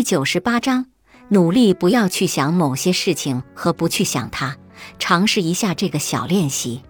[0.00, 0.86] 第九十八章：
[1.28, 4.56] 努力不要去想某些事情和不去想它。
[4.98, 6.80] 尝试一下这个小练习，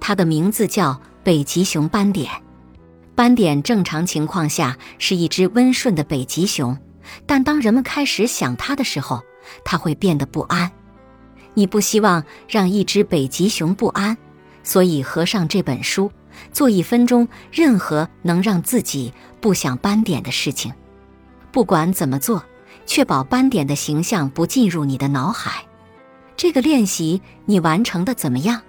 [0.00, 2.32] 它的名字叫北极熊斑点。
[3.14, 6.74] 斑点正常情况下是一只温顺的北极熊，
[7.26, 9.20] 但当人们开始想它的时候，
[9.62, 10.72] 它会变得不安。
[11.52, 14.16] 你不希望让一只北极熊不安，
[14.62, 16.10] 所以合上这本书，
[16.50, 20.72] 做一分钟任何能让自己不想斑点的事情。
[21.52, 22.44] 不管怎么做，
[22.86, 25.64] 确保斑点的形象不进入你的脑海。
[26.36, 28.62] 这个练习你完成的怎么样？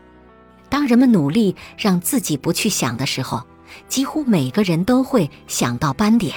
[0.69, 3.43] 当人们努力让自己不去想的时候。
[3.87, 6.33] 几乎每个人都会想到斑点。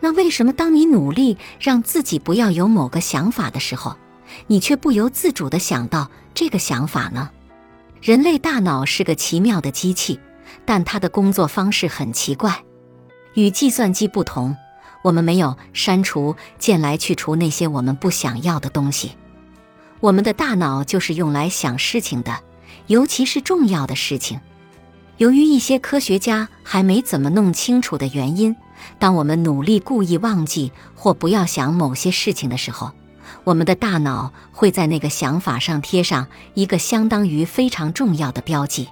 [0.00, 3.96] 那为什么当你努力让自己不要有某个想法的时候，
[4.48, 7.30] 你却不由自主地想到这个想法呢？
[8.02, 10.18] 人类大脑是个奇妙的机器，
[10.64, 12.64] 但它的工作方式很奇怪。
[13.34, 14.56] 与计算机不同，
[15.02, 19.12] 我们没有删除键来去除那些我们不想要的东西。
[20.00, 22.40] 我们的大脑就是用来想事情的，
[22.86, 24.40] 尤其是重要的事情。
[25.18, 28.56] 由于一些科学家还没怎么弄清楚的原因，
[28.98, 32.92] 当我们努力故意忘记或不要想某些事情的时候，
[33.44, 38.88] 我们的大脑会在那个想法上贴上一个相当于非常重要的标记，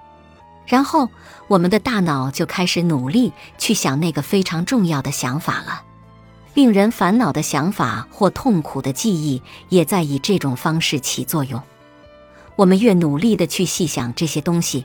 [0.66, 1.08] 然后
[1.48, 5.82] 我们的大脑就开始努力去想那个非常重要的想法了。
[6.58, 11.62] 令人烦恼的想法或痛苦的记忆也在以这种方式起作用。
[12.56, 14.84] 我们越努力地去细想这些东西。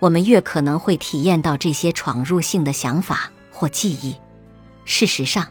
[0.00, 4.14] 我们越可能会体验到这些闯入性的想法或记忆。
[4.84, 5.48] 事实上，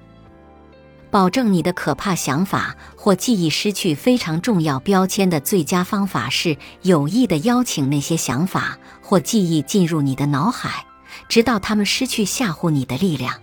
[1.09, 10.85] 保证你的可怕想法或记忆失去非常重要标签的最佳方法是有意的邀请那些想法或记忆进入你的脑海，
[11.27, 13.33] 直到他们失去吓唬你的力量。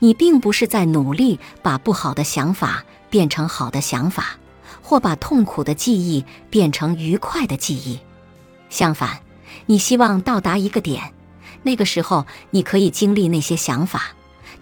[0.00, 4.36] 你并不是在努力把不好的想法变成好的想法，
[4.82, 8.00] 或把痛苦的记忆变成愉快的记忆。
[8.68, 9.20] 相反。
[9.66, 11.12] 你希望到达一个点，
[11.62, 14.04] 那个时候你可以经历那些想法，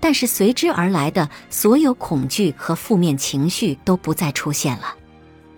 [0.00, 4.94] 但是随之而来的所有恐惧和负面情绪都不再出现了。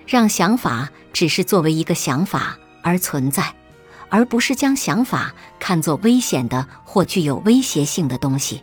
[0.06, 3.54] 让想法只是作为一个想法而存在，
[4.08, 8.62] 而不是将想法看作危险的或具有威胁性的东西。